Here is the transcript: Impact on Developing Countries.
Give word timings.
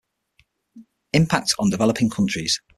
Impact 1.13 1.53
on 1.59 1.69
Developing 1.69 2.09
Countries. 2.09 2.59